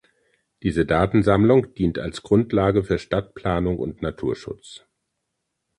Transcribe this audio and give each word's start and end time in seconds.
Diese 0.63 0.83
Datensammlung 0.87 1.75
dient 1.75 1.99
als 1.99 2.23
Grundlage 2.23 2.83
für 2.83 2.97
Stadtplanung 2.97 3.77
und 3.77 4.01
Naturschutz. 4.01 4.83